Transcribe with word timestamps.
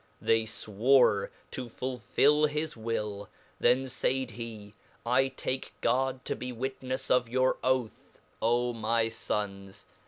They 0.19 0.45
fwore 0.45 1.29
to 1.51 1.69
fulhll 1.69 2.49
his 2.49 2.75
will; 2.75 3.29
then 3.59 3.87
faid 3.87 4.31
he, 4.31 4.73
I 5.05 5.27
take 5.27 5.73
God 5.81 6.25
tobe 6.25 6.41
witnefsofyour 6.57 7.57
oath: 7.63 8.19
Omyfons 8.41 9.83